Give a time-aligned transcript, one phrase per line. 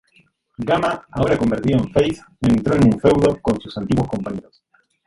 [0.57, 4.63] Gamma, ahora convertido en face, entró en un feudo con sus antiguos compañeros.